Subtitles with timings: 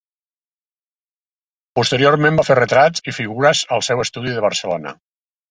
[1.79, 4.97] Posteriorment va fer retrats i figures al seu estudi de Barcelona.